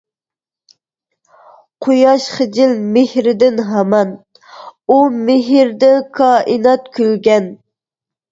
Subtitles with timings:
[1.87, 4.15] قۇياش خىجىل مېھرىدىن ھامان،
[4.89, 4.97] ئۇ
[5.29, 7.53] مېھرىدىن كائىنات كۈلگەن.